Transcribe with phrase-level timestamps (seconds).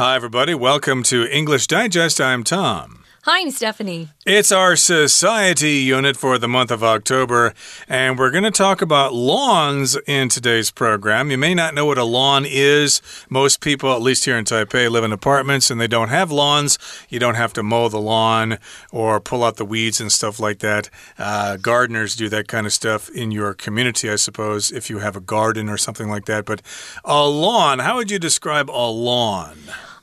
[0.00, 0.54] Hi, everybody.
[0.54, 2.22] Welcome to English Digest.
[2.22, 3.04] I'm Tom.
[3.24, 4.08] Hi, I'm Stephanie.
[4.24, 7.52] It's our society unit for the month of October,
[7.86, 11.30] and we're going to talk about lawns in today's program.
[11.30, 13.02] You may not know what a lawn is.
[13.28, 16.78] Most people, at least here in Taipei, live in apartments and they don't have lawns.
[17.10, 18.56] You don't have to mow the lawn
[18.90, 20.88] or pull out the weeds and stuff like that.
[21.18, 25.14] Uh, gardeners do that kind of stuff in your community, I suppose, if you have
[25.14, 26.46] a garden or something like that.
[26.46, 26.62] But
[27.04, 29.58] a lawn, how would you describe a lawn?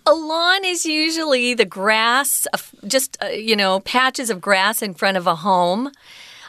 [0.07, 2.47] A lawn is usually the grass,
[2.87, 5.91] just, uh, you know, patches of grass in front of a home.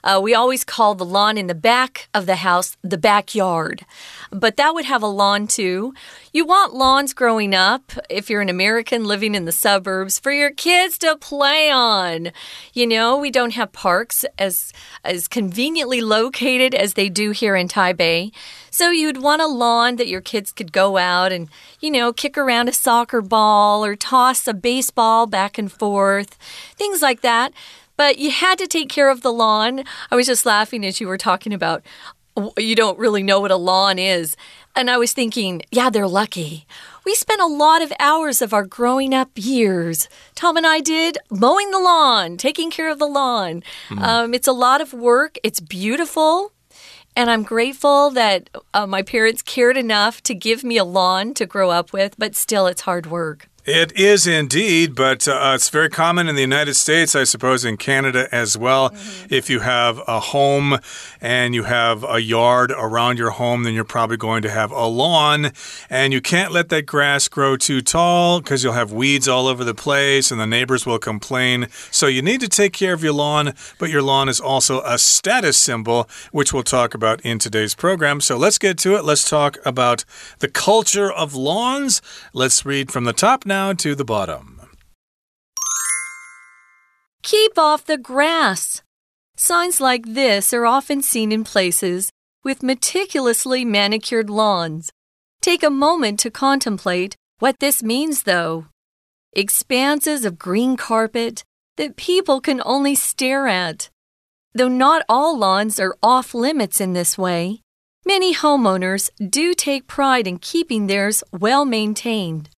[0.05, 3.85] Uh, we always call the lawn in the back of the house the backyard,
[4.31, 5.95] but that would have a lawn too.
[6.33, 10.51] You want lawns growing up, if you're an American living in the suburbs, for your
[10.51, 12.31] kids to play on.
[12.73, 14.73] You know, we don't have parks as,
[15.05, 18.33] as conveniently located as they do here in Taipei.
[18.71, 21.49] So you'd want a lawn that your kids could go out and,
[21.81, 26.35] you know, kick around a soccer ball or toss a baseball back and forth,
[26.77, 27.53] things like that.
[27.99, 29.85] But you had to take care of the lawn.
[30.11, 31.85] I was just laughing as you were talking about
[32.57, 34.37] you don't really know what a lawn is.
[34.77, 36.67] And I was thinking, yeah, they're lucky.
[37.05, 41.19] We spent a lot of hours of our growing up years, Tom and I did,
[41.31, 43.63] mowing the lawn, taking care of the lawn.
[43.89, 44.01] Mm.
[44.01, 46.53] Um, it's a lot of work, it's beautiful.
[47.17, 51.47] And I'm grateful that uh, my parents cared enough to give me a lawn to
[51.47, 53.49] grow up with, but still, it's hard work.
[53.71, 57.77] It is indeed, but uh, it's very common in the United States, I suppose, in
[57.77, 58.89] Canada as well.
[58.89, 59.27] Mm -hmm.
[59.29, 60.79] If you have a home
[61.21, 64.87] and you have a yard around your home, then you're probably going to have a
[64.87, 65.53] lawn.
[65.91, 69.65] And you can't let that grass grow too tall because you'll have weeds all over
[69.65, 71.67] the place and the neighbors will complain.
[71.91, 74.97] So you need to take care of your lawn, but your lawn is also a
[74.99, 78.21] status symbol, which we'll talk about in today's program.
[78.21, 79.05] So let's get to it.
[79.05, 80.05] Let's talk about
[80.39, 82.03] the culture of lawns.
[82.33, 84.61] Let's read from the top now to the bottom.
[87.23, 88.83] Keep off the grass.
[89.37, 92.11] Signs like this are often seen in places
[92.45, 94.91] with meticulously manicured lawns.
[95.41, 98.67] Take a moment to contemplate what this means, though.
[99.33, 101.43] Expanses of green carpet
[101.77, 103.91] that people can only stare at.
[104.55, 107.61] Though not all lawns are off limits in this way,
[108.07, 112.51] many homeowners do take pride in keeping theirs well maintained.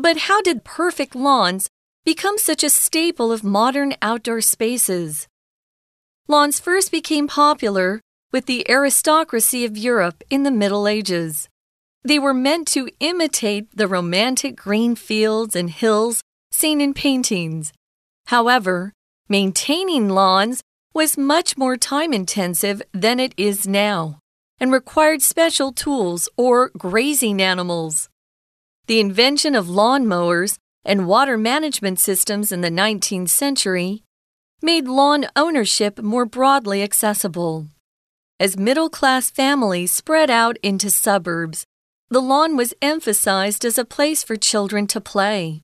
[0.00, 1.68] But how did perfect lawns
[2.04, 5.26] become such a staple of modern outdoor spaces?
[6.28, 8.00] Lawns first became popular
[8.30, 11.48] with the aristocracy of Europe in the Middle Ages.
[12.04, 16.22] They were meant to imitate the romantic green fields and hills
[16.52, 17.72] seen in paintings.
[18.26, 18.92] However,
[19.28, 20.62] maintaining lawns
[20.94, 24.20] was much more time intensive than it is now
[24.60, 28.08] and required special tools or grazing animals.
[28.88, 34.02] The invention of lawn mowers and water management systems in the 19th century
[34.62, 37.66] made lawn ownership more broadly accessible.
[38.40, 41.66] As middle class families spread out into suburbs,
[42.08, 45.60] the lawn was emphasized as a place for children to play.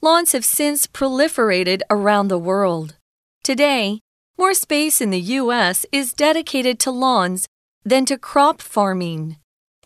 [0.00, 2.96] Lawns have since proliferated around the world.
[3.42, 4.00] Today,
[4.38, 5.84] more space in the U.S.
[5.92, 7.46] is dedicated to lawns
[7.84, 9.36] than to crop farming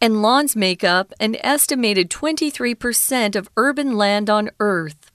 [0.01, 5.11] and lawns make up an estimated 23% of urban land on Earth.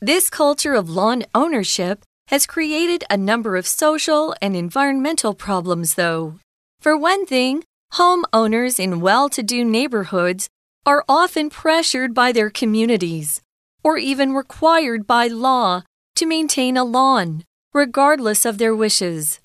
[0.00, 6.38] This culture of lawn ownership has created a number of social and environmental problems, though.
[6.80, 7.64] For one thing,
[7.94, 10.48] homeowners in well to do neighborhoods
[10.84, 13.40] are often pressured by their communities,
[13.82, 15.82] or even required by law,
[16.16, 19.40] to maintain a lawn, regardless of their wishes.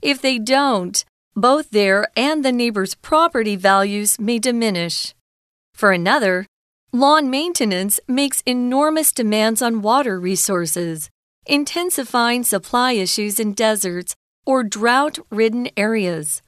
[0.00, 1.04] If they don't,
[1.40, 5.14] both their and the neighbor's property values may diminish.
[5.74, 6.46] For another,
[6.92, 11.10] lawn maintenance makes enormous demands on water resources,
[11.46, 16.42] intensifying supply issues in deserts or drought ridden areas.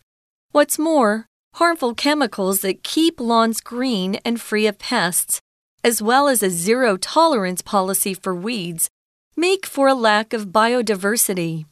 [0.53, 5.41] What's more, harmful chemicals that keep lawns green and free of pests,
[5.85, 8.89] as well as a zero tolerance policy for weeds,
[9.37, 11.67] make for a lack of biodiversity.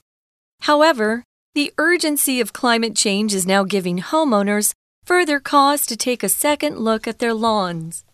[0.60, 1.24] However,
[1.58, 6.78] the urgency of climate change is now giving homeowners further cause to take a second
[6.78, 8.04] look at their lawns.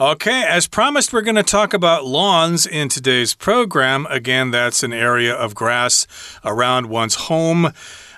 [0.00, 4.06] Okay, as promised, we're going to talk about lawns in today's program.
[4.08, 6.06] Again, that's an area of grass
[6.42, 7.74] around one's home.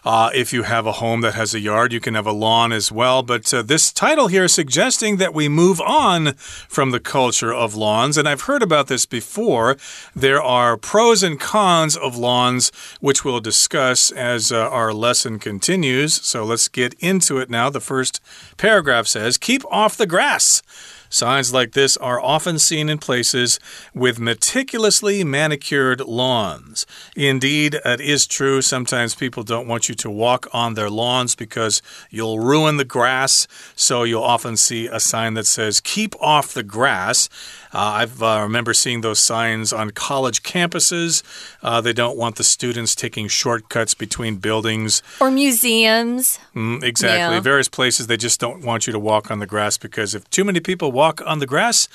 [0.07, 2.71] Uh, if you have a home that has a yard, you can have a lawn
[2.71, 3.25] as well.
[3.25, 7.75] But uh, this title here is suggesting that we move on from the culture of
[7.75, 8.17] lawns.
[8.17, 9.77] And I've heard about this before.
[10.15, 12.71] There are pros and cons of lawns,
[13.01, 16.15] which we'll discuss as uh, our lesson continues.
[16.15, 17.69] So let's get into it now.
[17.69, 18.23] The first
[18.59, 20.63] paragraph says Keep off the grass.
[21.09, 23.59] Signs like this are often seen in places
[23.95, 26.87] with meticulously manicured lawns.
[27.15, 28.63] Indeed, it is true.
[28.63, 33.47] Sometimes people don't want you to walk on their lawns because you'll ruin the grass.
[33.75, 37.29] So you'll often see a sign that says, Keep off the grass.
[37.73, 41.23] Uh, I uh, remember seeing those signs on college campuses.
[41.63, 46.39] Uh, they don't want the students taking shortcuts between buildings or museums.
[46.55, 47.37] Mm, exactly.
[47.37, 47.41] Yeah.
[47.41, 50.45] Various places they just don't want you to walk on the grass because if too
[50.45, 51.89] many people walk on the grass,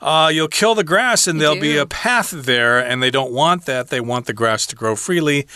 [0.00, 1.60] uh, you'll kill the grass and you there'll do.
[1.60, 3.88] be a path there, and they don't want that.
[3.88, 5.46] They want the grass to grow freely.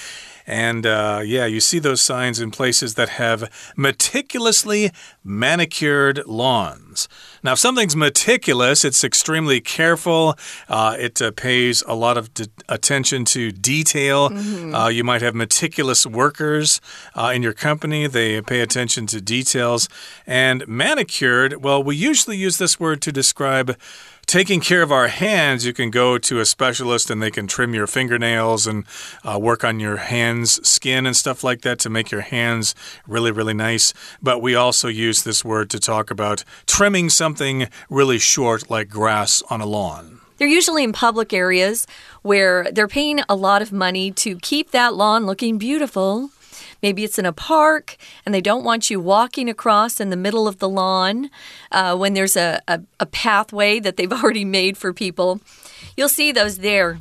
[0.47, 4.91] And uh, yeah, you see those signs in places that have meticulously
[5.25, 7.09] manicured lawns.
[7.43, 10.37] Now, if something's meticulous, it's extremely careful.
[10.69, 12.31] Uh, it uh, pays a lot of
[12.69, 14.31] attention to detail.
[14.31, 14.93] Mm -hmm.
[14.93, 16.81] you might have meticulous workers
[17.15, 19.89] uh, in your company, they pay attention to details.
[20.27, 23.77] And manicured, well, we usually use this word to describe
[24.31, 27.75] taking care of our hands, you can go to a specialist and they can trim
[27.75, 28.85] your fingernails and
[29.25, 32.77] uh, work on your hands' skin and stuff like that to make your hands
[33.09, 33.93] really, really nice.
[34.23, 39.43] But we also use this word to talk about trimming something really short, like grass
[39.51, 40.21] on a lawn.
[40.37, 41.89] They're usually in public areas
[42.23, 46.31] where they're paying a lot of money to keep that lawn looking beautiful.
[46.83, 50.49] Maybe it's in a park and they don't want you walking across in the middle
[50.49, 51.31] of the lawn
[51.73, 55.41] uh, when there's a, a, a pathway that they've already made for people.
[55.97, 57.01] You'll see those there.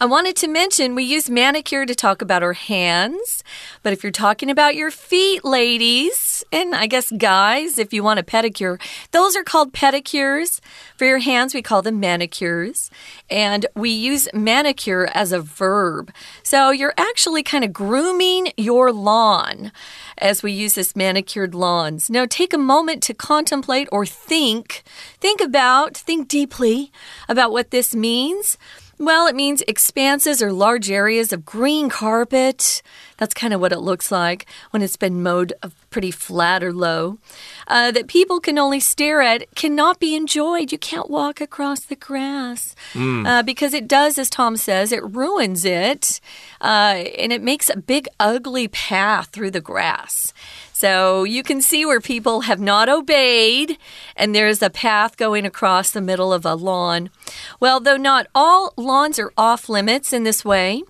[0.00, 3.42] I wanted to mention we use manicure to talk about our hands,
[3.82, 8.20] but if you're talking about your feet, ladies, and I guess guys, if you want
[8.20, 8.80] a pedicure,
[9.10, 10.60] those are called pedicures.
[10.96, 12.92] For your hands, we call them manicures,
[13.28, 16.12] and we use manicure as a verb.
[16.44, 19.72] So you're actually kind of grooming your lawn
[20.18, 22.08] as we use this manicured lawns.
[22.08, 24.84] Now, take a moment to contemplate or think,
[25.18, 26.92] think about, think deeply
[27.28, 28.56] about what this means.
[28.98, 32.82] Well, it means expanses or large areas of green carpet.
[33.16, 35.52] That's kind of what it looks like when it's been mowed
[35.90, 37.18] pretty flat or low.
[37.66, 40.72] Uh, that people can only stare at cannot be enjoyed.
[40.72, 43.26] You can't walk across the grass mm.
[43.26, 46.20] uh, because it does, as Tom says, it ruins it
[46.60, 50.32] uh, and it makes a big, ugly path through the grass.
[50.78, 53.78] So you can see where people have not obeyed,
[54.14, 57.10] and there's a path going across the middle of a lawn.
[57.58, 60.84] Well, though not all lawns are off limits in this way,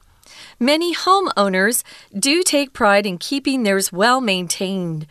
[0.60, 1.82] many homeowners
[2.12, 5.06] do take pride in keeping theirs well maintained.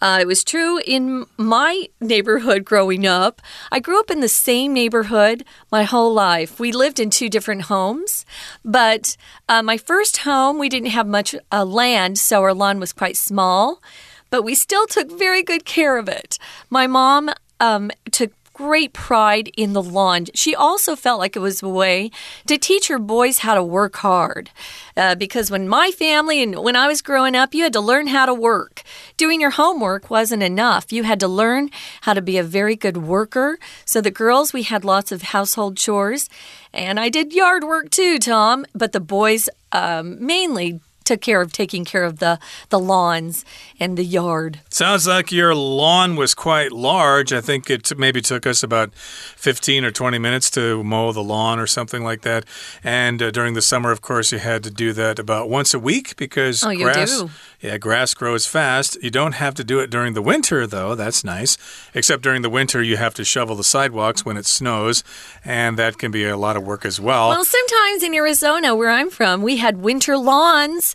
[0.00, 3.42] Uh, it was true in my neighborhood growing up.
[3.72, 6.60] I grew up in the same neighborhood my whole life.
[6.60, 8.24] We lived in two different homes,
[8.64, 9.16] but
[9.48, 13.16] uh, my first home, we didn't have much uh, land, so our lawn was quite
[13.16, 13.82] small
[14.30, 16.38] but we still took very good care of it.
[16.70, 17.30] My mom
[17.60, 20.26] um, took great pride in the lawn.
[20.34, 22.10] She also felt like it was a way
[22.46, 24.50] to teach her boys how to work hard.
[24.94, 28.08] Uh, because when my family and when I was growing up, you had to learn
[28.08, 28.82] how to work.
[29.16, 30.92] Doing your homework wasn't enough.
[30.92, 31.70] You had to learn
[32.02, 33.58] how to be a very good worker.
[33.86, 36.28] So the girls, we had lots of household chores.
[36.74, 38.66] And I did yard work too, Tom.
[38.74, 40.80] But the boys um, mainly
[41.10, 43.44] took care of taking care of the, the lawns
[43.80, 44.60] and the yard.
[44.68, 47.32] Sounds like your lawn was quite large.
[47.32, 51.58] I think it maybe took us about 15 or 20 minutes to mow the lawn
[51.58, 52.44] or something like that.
[52.84, 55.80] And uh, during the summer, of course, you had to do that about once a
[55.80, 57.24] week because oh, grass.
[57.60, 58.96] Yeah, grass grows fast.
[59.02, 60.94] You don't have to do it during the winter, though.
[60.94, 61.58] That's nice.
[61.92, 65.04] Except during the winter, you have to shovel the sidewalks when it snows,
[65.44, 67.28] and that can be a lot of work as well.
[67.28, 70.94] Well, sometimes in Arizona, where I'm from, we had winter lawns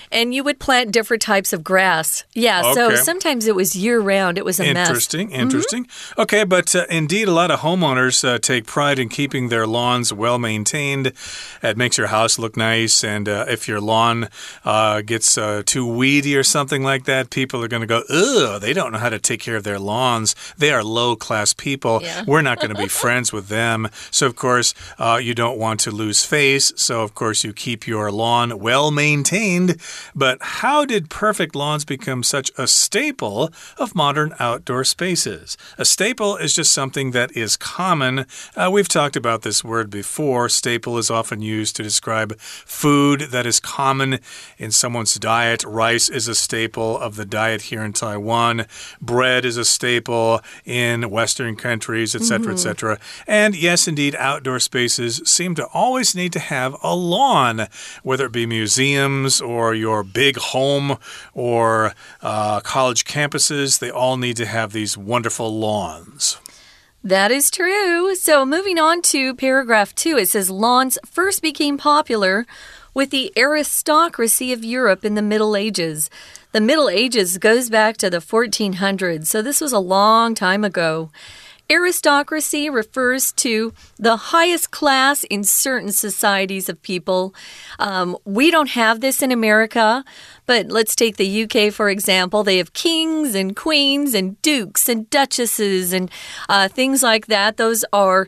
[0.11, 2.23] and you would plant different types of grass.
[2.33, 2.73] Yeah, okay.
[2.73, 4.37] so sometimes it was year round.
[4.37, 5.39] It was a interesting, mess.
[5.39, 6.21] Interesting, mm -hmm.
[6.21, 10.13] Okay, but uh, indeed, a lot of homeowners uh, take pride in keeping their lawns
[10.13, 11.13] well maintained.
[11.63, 14.27] It makes your house look nice, and uh, if your lawn
[14.65, 18.61] uh, gets uh, too weedy or something like that, people are going to go, "Ugh,
[18.61, 20.35] they don't know how to take care of their lawns.
[20.57, 21.99] They are low class people.
[22.01, 22.23] Yeah.
[22.31, 25.83] We're not going to be friends with them." So of course, uh, you don't want
[25.83, 26.73] to lose face.
[26.75, 29.69] So of course, you keep your lawn well maintained.
[30.15, 35.57] But how did perfect lawns become such a staple of modern outdoor spaces?
[35.77, 38.25] A staple is just something that is common.
[38.55, 40.49] Uh, we've talked about this word before.
[40.49, 44.19] Staple is often used to describe food that is common
[44.57, 45.63] in someone's diet.
[45.63, 48.65] Rice is a staple of the diet here in Taiwan.
[49.01, 52.95] Bread is a staple in Western countries, etc., etc.
[52.95, 53.23] Mm -hmm.
[53.27, 57.67] And yes, indeed, outdoor spaces seem to always need to have a lawn,
[58.03, 60.97] whether it be museums or your your big home
[61.33, 66.37] or uh, college campuses, they all need to have these wonderful lawns.
[67.03, 68.15] That is true.
[68.15, 72.45] So, moving on to paragraph two, it says lawns first became popular
[72.93, 76.09] with the aristocracy of Europe in the Middle Ages.
[76.51, 81.09] The Middle Ages goes back to the 1400s, so this was a long time ago.
[81.71, 87.33] Aristocracy refers to the highest class in certain societies of people.
[87.79, 90.03] Um, we don't have this in America,
[90.45, 92.43] but let's take the UK for example.
[92.43, 96.11] They have kings and queens and dukes and duchesses and
[96.49, 97.55] uh, things like that.
[97.55, 98.27] Those are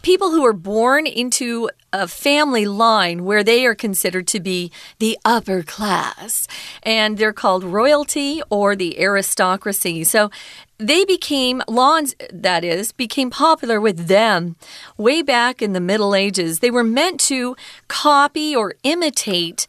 [0.00, 5.18] people who are born into a family line where they are considered to be the
[5.24, 6.46] upper class
[6.82, 10.04] and they're called royalty or the aristocracy.
[10.04, 10.30] So
[10.78, 14.56] they became lawns that is became popular with them
[14.96, 16.60] way back in the middle ages.
[16.60, 17.56] They were meant to
[17.88, 19.66] copy or imitate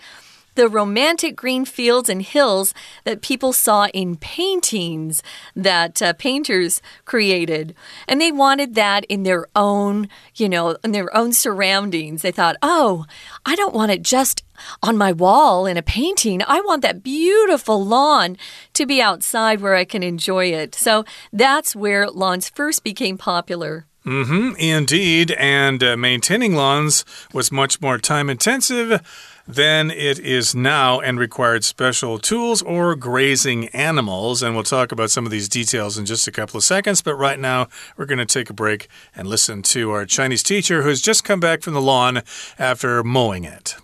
[0.55, 5.23] the romantic green fields and hills that people saw in paintings
[5.55, 7.75] that uh, painters created.
[8.07, 12.21] And they wanted that in their own, you know, in their own surroundings.
[12.21, 13.05] They thought, oh,
[13.45, 14.43] I don't want it just
[14.83, 16.41] on my wall in a painting.
[16.47, 18.37] I want that beautiful lawn
[18.73, 20.75] to be outside where I can enjoy it.
[20.75, 23.85] So that's where lawns first became popular.
[24.05, 25.31] Mm indeed.
[25.31, 29.01] And uh, maintaining lawns was much more time intensive
[29.48, 34.42] than it is now and required special tools or grazing animals.
[34.42, 37.02] And we'll talk about some of these details in just a couple of seconds.
[37.02, 40.82] But right now, we're going to take a break and listen to our Chinese teacher
[40.82, 42.22] who's just come back from the lawn
[42.58, 43.76] after mowing it.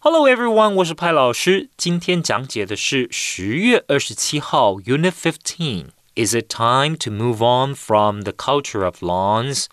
[0.00, 1.70] Hello everyone，我是派老师。
[1.78, 9.66] 今天讲解的是十月二十七号 Unit Fifteen。Is it time to move on from the culture of lawns？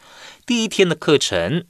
[0.46, 1.66] 第一天的课程，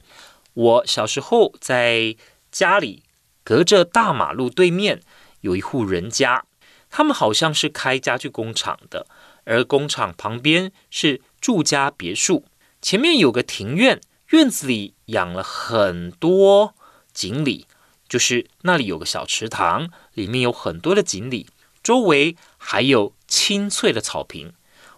[0.54, 2.16] 我小时候在
[2.52, 3.04] 家里
[3.47, 5.03] 隔着大马路对面
[5.43, 6.45] 有一户人家，
[6.91, 9.07] 他们好像是开家具工厂的，
[9.45, 12.45] 而工厂旁边是住家别墅，
[12.83, 14.01] 前面有个庭院，
[14.31, 16.75] 院子里养了很多
[17.13, 17.69] 锦鲤，
[18.09, 21.47] 就是那里有个小池塘，里面有很多的锦鲤，
[21.85, 24.55] 周围还有青翠的草坪，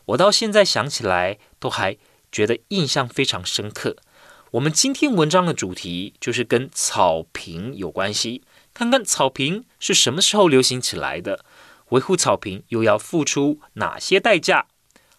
[0.06, 1.98] 我到现在想起来都还
[2.32, 3.98] 觉得印象非常深刻。
[4.52, 11.44] 我们今天文章的主题就是跟草坪有关系，看看草坪是什么时候流行起来的，
[11.90, 14.64] 维护草坪又要付出哪些代价？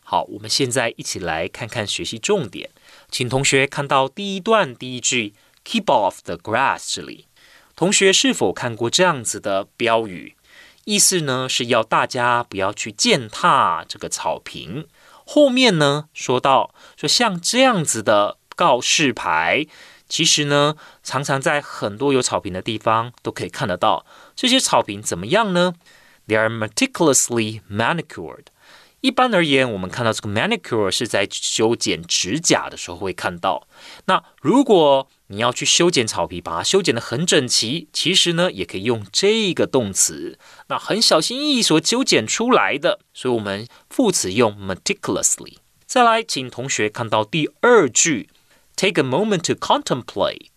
[0.04, 2.72] 好，我们现在一起来看看学习重点，
[3.12, 7.28] 请同学看到第一段第一句 “keep off the grass” 这里，
[7.76, 10.36] 同学是否看过这样子的标语？
[10.86, 14.88] 意思呢是要大家不要去践踏这个草坪。
[15.24, 18.40] 后面呢说到说像这样子的。
[18.60, 19.66] 告示牌，
[20.10, 24.06] 其实呢，常常在很多有草坪的地方都可以看得到。
[24.36, 25.76] 这些草坪怎么样呢
[26.28, 28.48] ？They are meticulously manicured。
[29.00, 33.66] 一般而言，我们看到这个 manicure 是在修剪指甲的时候会看到。
[34.08, 40.38] 那如果你要去修剪草皮，把它修剪得很整齐，其实呢，也可以用这个动词。
[40.68, 45.60] 那很小心翼翼所修剪出来的，所以我们副词用 meticulously。
[45.86, 48.30] 再来，请同学看到第二句。
[48.79, 50.49] Take a moment to contemplate，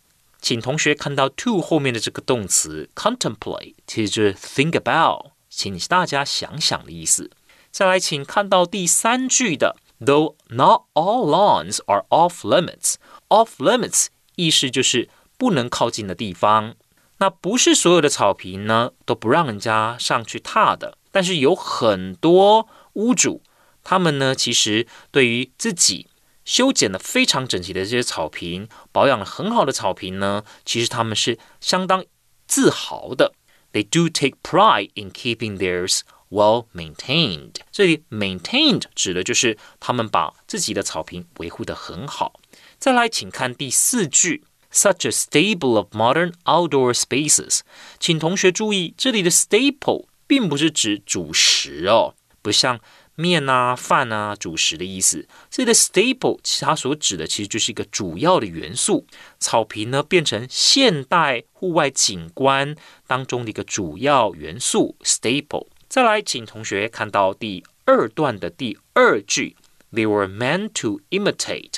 [0.42, 7.30] 请同学看到 to 后面的这个动词 contemplate，其实就是 think about，请大家想想的意思。
[7.70, 16.76] 再来，请看到第三句的，Though not all lawns are off limits，off limits 意思就是不能靠近的地方。
[17.20, 23.44] 那不是所有的草坪呢都不让人家上去踏的，但是有很多屋主，
[23.84, 26.08] 他们呢其实对于自己。
[26.45, 32.05] 修剪的非常整齐的这些草坪，保养的很好的草坪呢，其实他们是相当
[32.47, 33.35] 自豪的。
[33.73, 37.55] They do take pride in keeping theirs well maintained。
[37.71, 42.41] 这里 maintained 指的就是他们把自己的草坪维护的很好。
[42.79, 47.61] 再来，请看第四句，such a stable of modern outdoor spaces。
[47.99, 52.81] 请同学注意，这里的 staple 并不是指主食哦，不像。
[53.15, 55.27] 面啊、饭啊、主食的意思。
[55.51, 59.07] 这里的 staple 其实它所指的其实就是一个主要的元素。
[59.39, 62.75] 草坪呢变成现代户外景观
[63.07, 65.67] 当中的一个主要元素 staple。
[65.89, 69.57] 再来，请同学看到第二段的第二句
[69.93, 71.75] ，They were meant to imitate。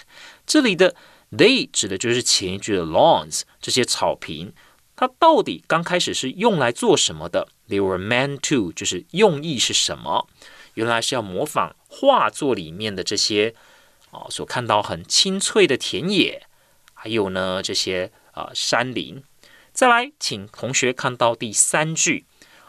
[0.47, 0.95] 这里的
[1.33, 4.53] they 指的就是前一句的 lawns 这些草坪。
[4.97, 10.29] 它到底刚开始是用来做什么的？They were meant to 就是用意是什么？
[10.75, 13.55] 原来是要模仿画作里面的这些
[14.11, 16.43] 啊，所看到很清脆的田野，
[16.93, 19.23] 还有呢这些啊山林。
[19.73, 22.27] 再来，请同学看到第三句，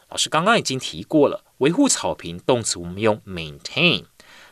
[0.10, 4.06] 老师刚刚已经提过了，维护草坪动词我们用 maintain。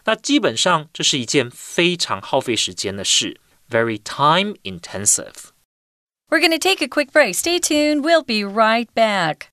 [0.05, 5.51] 那基本上这是一件非常耗费时间的事，very time intensive。
[6.29, 7.35] We're going to take a quick break.
[7.35, 8.01] Stay tuned.
[8.01, 9.47] We'll be right back.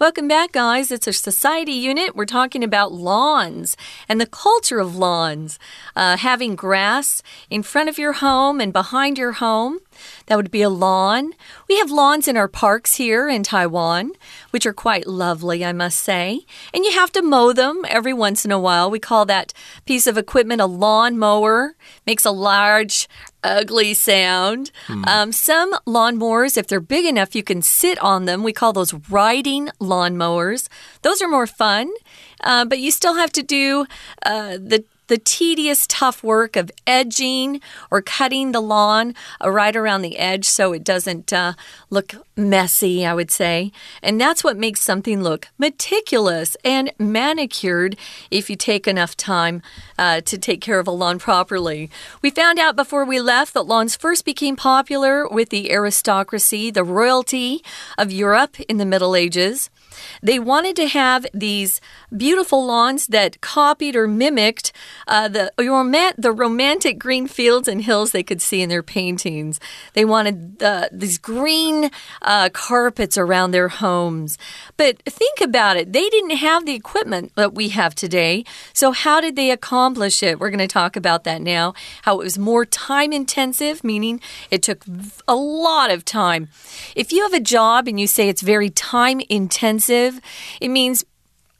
[0.00, 0.90] Welcome back, guys.
[0.90, 2.16] It's a society unit.
[2.16, 3.76] We're talking about lawns
[4.08, 5.58] and the culture of lawns.
[5.94, 9.80] Uh, having grass in front of your home and behind your home.
[10.26, 11.32] That would be a lawn.
[11.68, 14.12] We have lawns in our parks here in Taiwan,
[14.50, 16.40] which are quite lovely, I must say.
[16.74, 18.90] And you have to mow them every once in a while.
[18.90, 19.52] We call that
[19.86, 21.74] piece of equipment a lawn mower.
[22.06, 23.08] Makes a large,
[23.42, 24.70] ugly sound.
[24.86, 25.04] Hmm.
[25.06, 28.42] Um, some lawnmowers, if they're big enough, you can sit on them.
[28.42, 30.68] We call those riding lawnmowers.
[31.02, 31.90] Those are more fun,
[32.42, 33.86] uh, but you still have to do
[34.24, 39.12] uh, the the tedious, tough work of edging or cutting the lawn
[39.44, 41.54] uh, right around the edge so it doesn't uh,
[41.90, 43.72] look messy, I would say.
[44.04, 47.96] And that's what makes something look meticulous and manicured
[48.30, 49.62] if you take enough time
[49.98, 51.90] uh, to take care of a lawn properly.
[52.22, 56.84] We found out before we left that lawns first became popular with the aristocracy, the
[56.84, 57.64] royalty
[57.98, 59.70] of Europe in the Middle Ages.
[60.22, 61.80] They wanted to have these
[62.16, 64.72] beautiful lawns that copied or mimicked
[65.06, 65.52] uh, the,
[66.18, 69.60] the romantic green fields and hills they could see in their paintings.
[69.94, 71.90] They wanted these green
[72.22, 74.38] uh, carpets around their homes.
[74.76, 78.44] But think about it, they didn't have the equipment that we have today.
[78.72, 80.38] So, how did they accomplish it?
[80.38, 81.74] We're going to talk about that now.
[82.02, 84.84] How it was more time intensive, meaning it took
[85.28, 86.48] a lot of time.
[86.94, 91.04] If you have a job and you say it's very time intensive, it means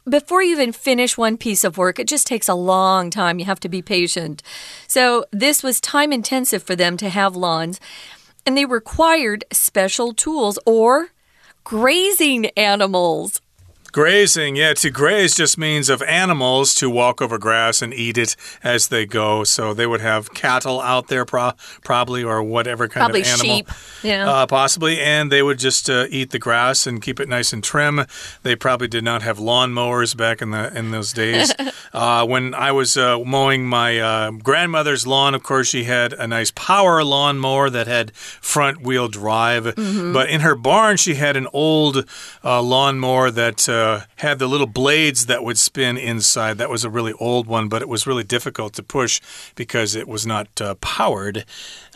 [0.08, 3.38] before you even finish one piece of work, it just takes a long time.
[3.38, 4.42] You have to be patient.
[4.86, 7.80] So, this was time intensive for them to have lawns,
[8.46, 11.10] and they required special tools or
[11.64, 13.40] grazing animals.
[13.92, 18.36] Grazing, yeah, to graze just means of animals to walk over grass and eat it
[18.62, 19.42] as they go.
[19.44, 23.56] So they would have cattle out there, pro probably, or whatever kind probably of animal.
[23.56, 23.68] Sheep,
[24.02, 24.30] yeah.
[24.30, 27.64] Uh, possibly, and they would just uh, eat the grass and keep it nice and
[27.64, 28.06] trim.
[28.42, 31.52] They probably did not have lawn mowers back in the in those days.
[31.92, 36.26] uh, when I was uh, mowing my uh, grandmother's lawn, of course, she had a
[36.26, 39.64] nice power lawn mower that had front wheel drive.
[39.64, 40.12] Mm -hmm.
[40.12, 42.04] But in her barn, she had an old
[42.44, 46.58] uh, lawn mower that uh, had the little blades that would spin inside.
[46.58, 49.20] That was a really old one, but it was really difficult to push
[49.56, 51.44] because it was not uh, powered.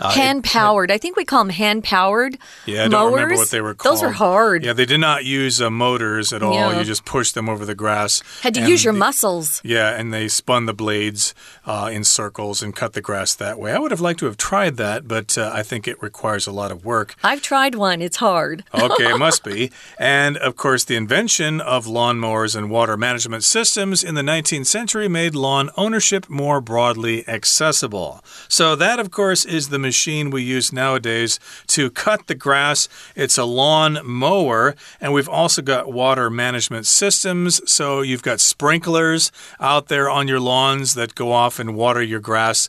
[0.01, 0.91] Uh, hand powered.
[0.91, 2.39] I think we call them hand powered.
[2.67, 3.97] Yeah, I don't remember what they were called.
[3.97, 4.65] Those are hard.
[4.65, 6.55] Yeah, they did not use uh, motors at all.
[6.55, 6.79] Yeah.
[6.79, 8.23] You just pushed them over the grass.
[8.43, 9.61] Had to use your muscles.
[9.65, 11.35] Yeah, and they spun the blades
[11.67, 13.73] uh, in circles and cut the grass that way.
[13.73, 16.53] I would have liked to have tried that, but uh, I think it requires a
[16.53, 17.15] lot of work.
[17.23, 18.01] I've tried one.
[18.03, 18.65] It's hard.
[18.75, 19.71] okay, it must be.
[19.99, 25.09] And of course, the invention of lawnmowers and water management systems in the 19th century
[25.09, 28.23] made lawn ownership more broadly accessible.
[28.49, 32.89] So that, of course, is the machine we use nowadays to cut the grass.
[33.17, 37.61] It's a lawn mower, and we've also got water management systems.
[37.71, 42.21] So you've got sprinklers out there on your lawns that go off and water your
[42.21, 42.69] grass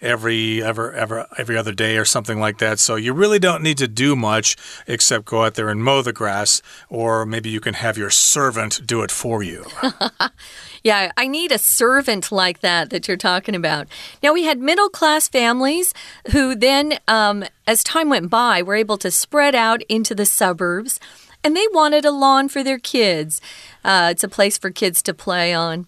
[0.00, 2.78] every ever ever every other day or something like that.
[2.78, 4.56] So you really don't need to do much
[4.86, 8.86] except go out there and mow the grass, or maybe you can have your servant
[8.86, 9.64] do it for you.
[10.82, 13.88] yeah, I need a servant like that that you're talking about.
[14.22, 15.92] Now we had middle class families
[16.32, 21.00] who then, um, as time went by, were able to spread out into the suburbs.
[21.44, 23.40] And they wanted a lawn for their kids.
[23.84, 25.86] Uh, it's a place for kids to play on.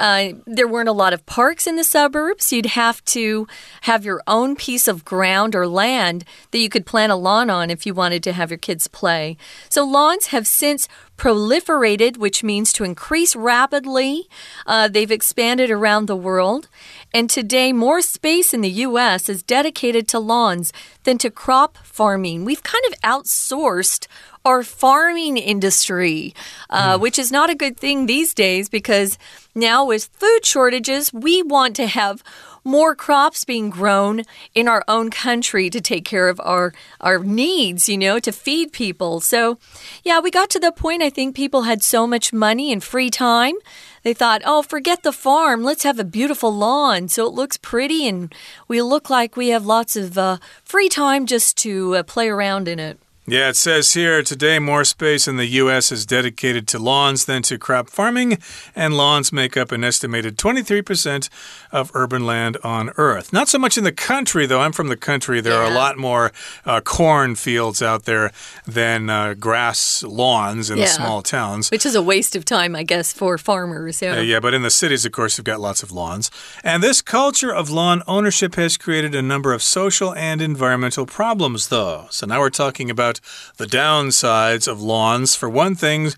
[0.00, 2.52] Uh, there weren't a lot of parks in the suburbs.
[2.52, 3.46] You'd have to
[3.82, 7.70] have your own piece of ground or land that you could plant a lawn on
[7.70, 9.36] if you wanted to have your kids play.
[9.68, 14.26] So lawns have since proliferated, which means to increase rapidly.
[14.66, 16.70] Uh, they've expanded around the world.
[17.12, 19.28] And today, more space in the U.S.
[19.28, 20.72] is dedicated to lawns
[21.04, 22.46] than to crop farming.
[22.46, 24.06] We've kind of outsourced
[24.44, 26.34] our farming industry,
[26.70, 27.00] uh, mm.
[27.00, 29.18] which is not a good thing these days because
[29.54, 32.22] now with food shortages, we want to have
[32.64, 34.22] more crops being grown
[34.54, 38.72] in our own country to take care of our our needs, you know, to feed
[38.72, 39.20] people.
[39.20, 39.58] So,
[40.04, 43.10] yeah, we got to the point I think people had so much money and free
[43.10, 43.54] time.
[44.02, 45.62] They thought, "Oh, forget the farm.
[45.62, 48.34] Let's have a beautiful lawn so it looks pretty and
[48.68, 52.68] we look like we have lots of uh, free time just to uh, play around
[52.68, 55.92] in it." Yeah, it says here today more space in the U.S.
[55.92, 58.38] is dedicated to lawns than to crop farming,
[58.74, 61.28] and lawns make up an estimated 23%
[61.70, 63.30] of urban land on Earth.
[63.30, 64.60] Not so much in the country, though.
[64.60, 65.42] I'm from the country.
[65.42, 65.68] There yeah.
[65.68, 66.32] are a lot more
[66.64, 68.32] uh, corn fields out there
[68.66, 70.86] than uh, grass lawns in yeah.
[70.86, 71.70] the small towns.
[71.70, 74.00] Which is a waste of time, I guess, for farmers.
[74.00, 74.16] Yeah.
[74.16, 76.30] Uh, yeah, but in the cities, of course, you've got lots of lawns.
[76.64, 81.68] And this culture of lawn ownership has created a number of social and environmental problems,
[81.68, 82.06] though.
[82.10, 83.09] So now we're talking about
[83.56, 85.34] the downsides of lawns.
[85.34, 86.12] For one thing,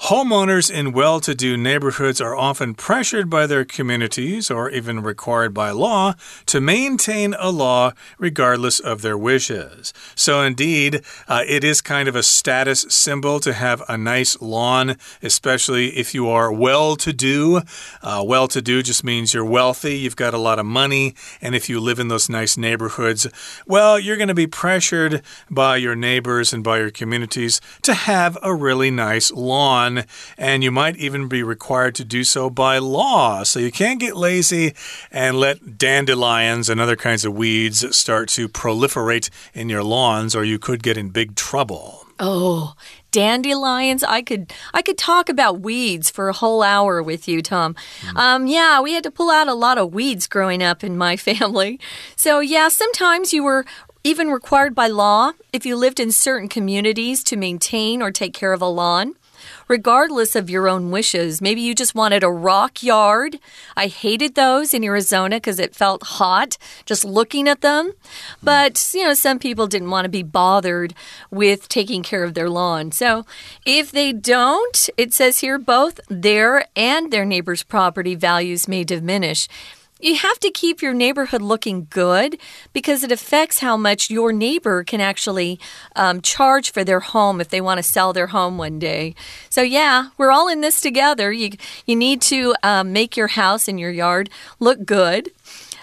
[0.00, 5.54] Homeowners in well to do neighborhoods are often pressured by their communities or even required
[5.54, 9.94] by law to maintain a law regardless of their wishes.
[10.14, 14.96] So, indeed, uh, it is kind of a status symbol to have a nice lawn,
[15.22, 17.62] especially if you are well to do.
[18.02, 21.54] Uh, well to do just means you're wealthy, you've got a lot of money, and
[21.54, 23.26] if you live in those nice neighborhoods,
[23.66, 28.36] well, you're going to be pressured by your neighbors and by your communities to have
[28.42, 29.83] a really nice lawn
[30.38, 33.42] and you might even be required to do so by law.
[33.42, 34.74] So you can't get lazy
[35.10, 40.44] and let dandelions and other kinds of weeds start to proliferate in your lawns, or
[40.44, 42.06] you could get in big trouble.
[42.20, 42.74] Oh,
[43.10, 44.02] dandelions.
[44.02, 47.74] I could I could talk about weeds for a whole hour with you, Tom.
[48.02, 48.16] Mm.
[48.16, 51.16] Um, yeah, we had to pull out a lot of weeds growing up in my
[51.28, 51.80] family.
[52.16, 53.64] So yeah, sometimes you were
[54.04, 58.52] even required by law if you lived in certain communities to maintain or take care
[58.52, 59.14] of a lawn
[59.68, 61.40] regardless of your own wishes.
[61.40, 63.38] Maybe you just wanted a rock yard.
[63.76, 67.92] I hated those in Arizona because it felt hot just looking at them.
[68.42, 70.94] But, you know, some people didn't want to be bothered
[71.30, 72.92] with taking care of their lawn.
[72.92, 73.24] So
[73.66, 79.48] if they don't, it says here both their and their neighbor's property values may diminish.
[80.04, 82.38] You have to keep your neighborhood looking good
[82.74, 85.58] because it affects how much your neighbor can actually
[85.96, 89.14] um, charge for their home if they want to sell their home one day.
[89.48, 91.32] So, yeah, we're all in this together.
[91.32, 91.52] You,
[91.86, 94.28] you need to um, make your house and your yard
[94.60, 95.30] look good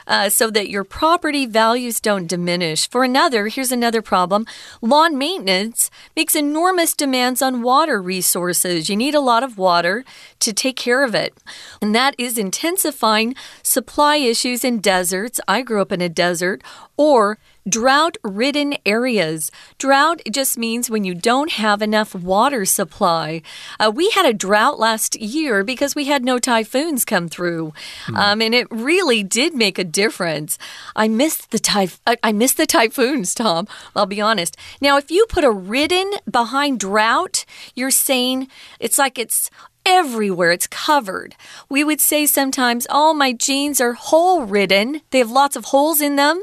[0.07, 2.89] uh, so that your property values don't diminish.
[2.89, 4.45] For another, here's another problem
[4.81, 8.89] lawn maintenance makes enormous demands on water resources.
[8.89, 10.03] You need a lot of water
[10.39, 11.37] to take care of it.
[11.81, 15.39] And that is intensifying supply issues in deserts.
[15.47, 16.63] I grew up in a desert
[16.97, 17.37] or
[17.69, 19.52] Drought ridden areas.
[19.78, 23.43] Drought just means when you don't have enough water supply.
[23.80, 27.74] Uh, we had a drought last year because we had no typhoons come through.
[28.06, 28.15] Hmm.
[28.15, 30.58] Um, and it really did make a difference.
[30.95, 33.67] I missed the typh I missed the typhoons, Tom.
[33.95, 34.58] I'll be honest.
[34.80, 37.45] Now, if you put a ridden behind drought,
[37.76, 38.47] you're saying
[38.80, 39.52] it's like it's
[39.91, 40.51] everywhere.
[40.51, 41.36] It's covered.
[41.69, 45.01] We would say sometimes, oh, my jeans are hole ridden.
[45.12, 46.41] They have lots of holes in them.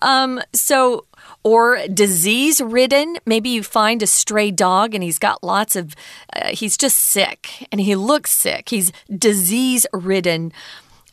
[0.00, 1.06] Um, so,
[1.42, 3.18] or disease ridden.
[3.26, 5.94] Maybe you find a stray dog and he's got lots of,
[6.34, 8.68] uh, he's just sick and he looks sick.
[8.68, 10.52] He's disease ridden.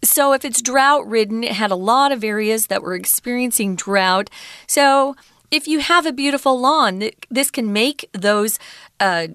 [0.04, 4.30] So, if it's drought ridden, it had a lot of areas that were experiencing drought.
[4.68, 5.16] So,
[5.50, 8.58] if you have a beautiful lawn, this can make those,
[9.00, 9.28] uh,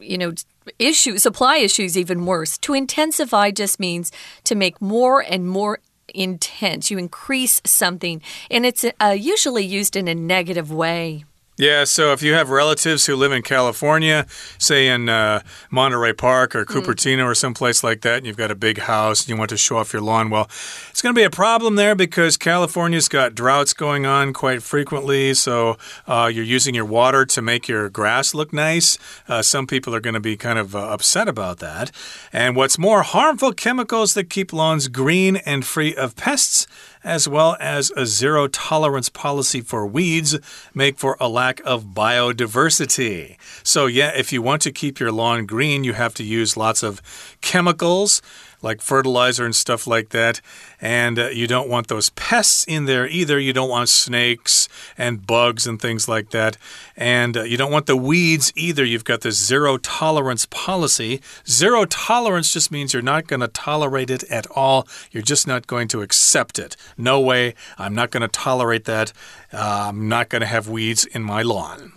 [0.00, 0.32] you know,
[0.78, 2.58] issues, supply issues even worse.
[2.58, 4.12] To intensify just means
[4.44, 5.80] to make more and more
[6.14, 6.90] intense.
[6.90, 11.24] You increase something, and it's uh, usually used in a negative way.
[11.60, 16.56] Yeah, so if you have relatives who live in California, say in uh, Monterey Park
[16.56, 17.26] or Cupertino mm.
[17.26, 19.76] or someplace like that, and you've got a big house and you want to show
[19.76, 20.44] off your lawn, well,
[20.88, 25.34] it's going to be a problem there because California's got droughts going on quite frequently.
[25.34, 28.96] So uh, you're using your water to make your grass look nice.
[29.28, 31.90] Uh, some people are going to be kind of uh, upset about that.
[32.32, 36.66] And what's more, harmful chemicals that keep lawns green and free of pests
[37.02, 40.38] as well as a zero tolerance policy for weeds,
[40.74, 43.36] make for a lack of biodiversity.
[43.62, 46.82] So, yeah, if you want to keep your lawn green, you have to use lots
[46.82, 47.00] of
[47.40, 48.20] chemicals
[48.62, 50.40] like fertilizer and stuff like that.
[50.80, 53.38] And uh, you don't want those pests in there either.
[53.38, 56.56] You don't want snakes and bugs and things like that.
[56.96, 58.84] And uh, you don't want the weeds either.
[58.84, 61.20] You've got this zero tolerance policy.
[61.48, 64.86] Zero tolerance just means you're not going to tolerate it at all.
[65.10, 66.76] You're just not going to accept it.
[66.96, 67.54] No way.
[67.78, 69.12] I'm not going to tolerate that.
[69.52, 71.92] Uh, I'm not going to have weeds in my lawn.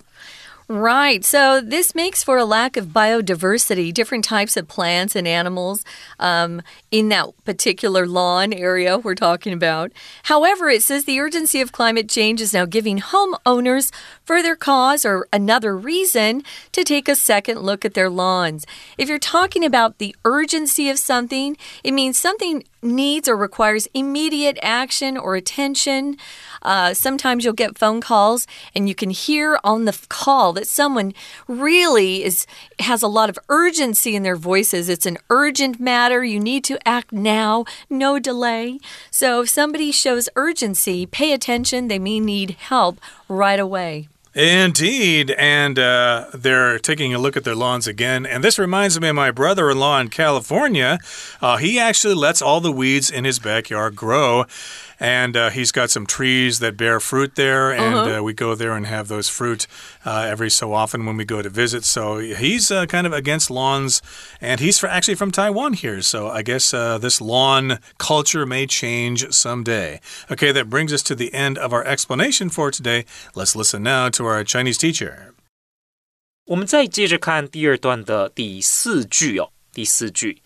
[0.73, 1.23] Right.
[1.23, 5.85] So this makes for a lack of biodiversity, different types of plants and animals
[6.17, 9.91] um, in that particular lawn area we're talking about.
[10.23, 13.93] However, it says the urgency of climate change is now giving homeowners
[14.25, 18.65] further cause or another reason to take a second look at their lawns.
[18.97, 24.57] If you're talking about the urgency of something, it means something needs or requires immediate
[24.61, 26.17] action or attention.
[26.63, 31.13] Uh, sometimes you'll get phone calls and you can hear on the call that someone
[31.47, 32.47] really is
[32.79, 34.89] has a lot of urgency in their voices.
[34.89, 36.23] It's an urgent matter.
[36.23, 38.79] You need to act now, no delay.
[39.11, 41.87] So if somebody shows urgency, pay attention.
[41.87, 44.07] They may need help right away.
[44.35, 45.29] Indeed.
[45.37, 48.25] And uh, they're taking a look at their lawns again.
[48.25, 50.97] And this reminds me of my brother in law in California.
[51.39, 54.45] Uh, he actually lets all the weeds in his backyard grow
[55.02, 58.18] and uh, he's got some trees that bear fruit there, and uh -huh.
[58.18, 59.66] uh, we go there and have those fruit
[60.04, 61.84] uh, every so often when we go to visit.
[61.84, 64.02] So he's uh, kind of against lawns,
[64.40, 66.02] and he's for, actually from Taiwan here.
[66.02, 70.00] So I guess uh, this lawn culture may change someday.
[70.30, 73.04] Okay, that brings us to the end of our explanation for today.
[73.34, 75.34] Let's listen now to our Chinese teacher.
[76.46, 80.42] 我们再接着看第二段的第四句哦，第四句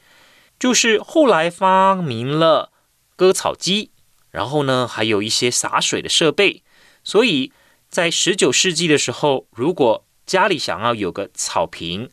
[0.58, 2.70] 就是后来发明了
[3.14, 3.90] 割草机。
[4.31, 6.63] 然后呢，还有一些洒水的设备，
[7.03, 7.51] 所以
[7.89, 12.09] 在十九世纪的时候，如果家里想要有个草坪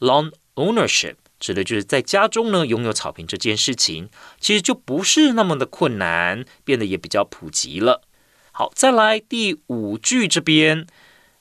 [0.00, 4.08] ，lawn ownership，指的就是在家中呢拥有草坪这件事情，
[4.40, 8.02] 其实就不是那么的困难，变得也比较普及了。
[8.50, 10.86] 好，再来第五句这边，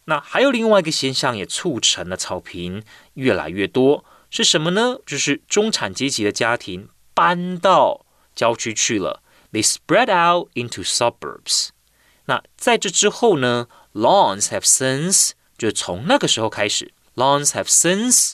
[0.06, 4.98] 那还有另外一个现象也促成了草坪越来越多，是什么呢？
[5.06, 9.24] 就是中产阶级的家庭搬到郊区去了。
[9.53, 11.69] They spread out into suburbs。
[12.25, 18.33] 那在这之后呢，lawns have since 就从那个时候开始，lawns have since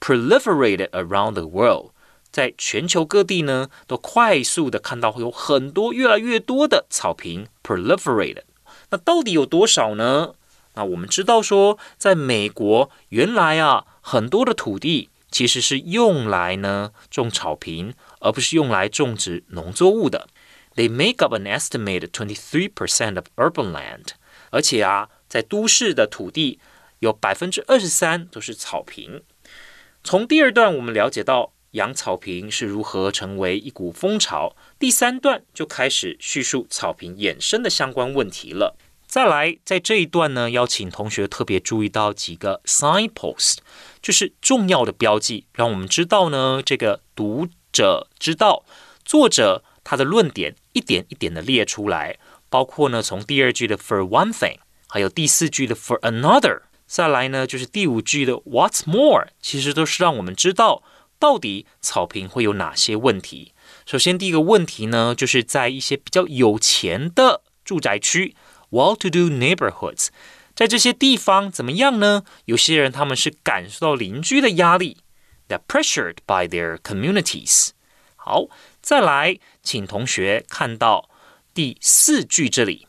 [0.00, 1.90] proliferated around the world。
[2.30, 8.42] 在全球各地呢，都快速的看到会有很多越来越多的草坪 proliferated。
[8.90, 10.34] 那到底有多少呢？
[10.74, 20.28] 那我们知道说，在美国原来啊，很多的土地其实是用来呢种草坪，而不是用来种植农作物的。
[20.79, 24.11] They make up an estimated twenty-three percent of urban land，
[24.49, 26.61] 而且啊，在都市的土地
[26.99, 29.21] 有百分之二十三都是草坪。
[30.05, 38.77] 从第二段我们了解到养草坪是如何成为一股风潮，第三段就开始叙述草坪衍生的相关问题了。
[39.05, 43.57] 再来，在这一段呢，邀请同学特别注意到几个 signpost，
[44.01, 48.63] 就是重要的标记，让我们知道呢，这个读者知道
[49.03, 49.65] 作者。
[49.88, 54.56] 他的论点一点一点的列出来，包括呢从第二句的 for one thing，
[54.88, 60.82] 还有第四句的 for another，再来呢就是第五句的 what's more，其实都是让我们知道
[61.18, 63.52] 到底草坪会有哪些问题。
[63.84, 68.34] 首先第一个问题呢，就是在一些比较有钱的住宅区
[68.70, 70.08] well-to-do neighborhoods，
[70.54, 72.24] 在这些地方怎么样呢？
[72.46, 74.96] 有些人他们是感受到邻居的压力，
[75.48, 77.70] they're pressured by their communities。
[78.16, 78.46] 好。
[78.84, 79.38] 再来，
[79.69, 81.11] 请同学看到
[81.53, 82.87] 第四句这里，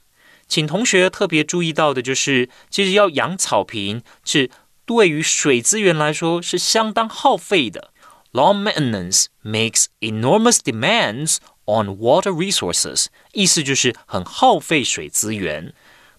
[0.48, 4.50] 请同学特别注意到的就是，其实要养草坪是
[4.86, 7.92] 对于水资源来说是相当耗费的。
[8.32, 15.74] Lawn maintenance makes enormous demands on water resources，意思就是很耗费水资源，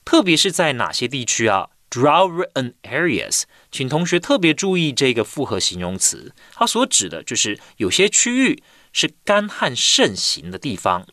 [0.06, 8.64] 特别是在哪些地区啊？Drought-ridden areas，请同学特别注意这个复合形容词，它所指的就是有些区域。
[8.94, 11.08] 是干旱盛行的地方。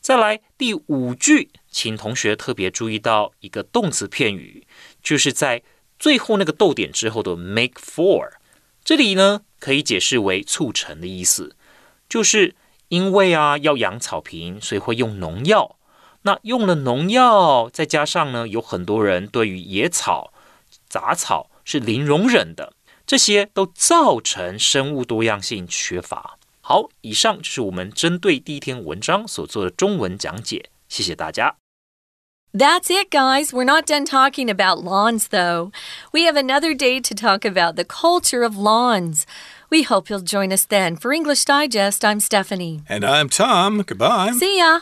[0.00, 4.64] 再来第五句，请同学特别注意到一个动词片语，
[5.02, 5.60] 就是在
[5.98, 8.34] 最后那个逗点之后的 make for。
[8.84, 11.56] 这里呢可以解释为促成的意思，
[12.08, 12.54] 就是
[12.86, 15.76] 因为啊要养草坪，所以会用农药。
[16.23, 20.33] 那用了农药，再加上呢有很多人对于野草、
[20.87, 22.73] 杂草是零容忍的，
[23.07, 26.37] 这些都造成生物多样性缺乏。
[26.61, 30.69] 好，以上就是我们针对第一篇文章所做的中文讲解。
[30.87, 31.55] 谢谢大家。
[32.51, 33.53] That's it, guys.
[33.53, 35.71] We're not done talking about lawns, though.
[36.11, 39.25] We have another day to talk about the culture of lawns.
[39.69, 40.95] We hope you'll join us then.
[40.95, 42.81] For English Digest, I'm Stephanie.
[42.89, 43.83] And I'm Tom.
[43.83, 44.31] Goodbye.
[44.31, 44.81] See ya.